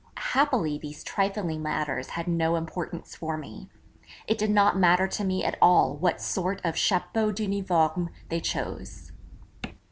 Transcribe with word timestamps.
Happily 0.33 0.79
these 0.79 1.03
trifling 1.03 1.61
matters 1.61 2.07
had 2.17 2.27
no 2.27 2.55
importance 2.55 3.15
for 3.15 3.37
me; 3.37 3.69
it 4.25 4.39
did 4.39 4.49
not 4.49 4.75
matter 4.79 5.07
to 5.07 5.23
me 5.23 5.43
at 5.43 5.59
all 5.61 5.95
what 5.95 6.19
sort 6.19 6.59
of 6.65 6.75
chapeau 6.75 7.31
d'uniforme 7.31 8.09
they 8.29 8.39
chose. 8.41 9.11